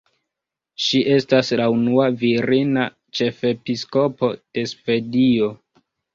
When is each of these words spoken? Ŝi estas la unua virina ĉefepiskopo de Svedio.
Ŝi 0.85 1.01
estas 1.15 1.53
la 1.61 1.67
unua 1.73 2.07
virina 2.21 2.87
ĉefepiskopo 3.21 4.33
de 4.41 4.67
Svedio. 4.75 5.53